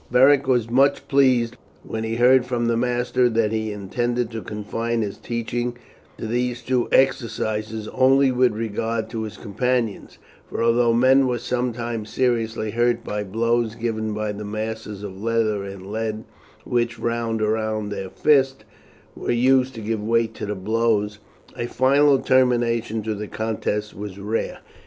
[0.11, 5.03] Beric was much pleased when he heard from the master that he intended to confine
[5.03, 5.77] his teaching
[6.17, 10.17] to these two exercises only with regard to his companions;
[10.49, 15.63] for although men were sometimes seriously hurt by blows given by the masses of leather
[15.63, 16.23] and lead,
[16.65, 18.63] which, wound round the fist,
[19.15, 21.19] were used to give weight to the blows,
[21.55, 24.61] a final termination to the contests was rare.